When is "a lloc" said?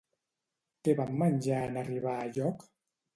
2.23-2.65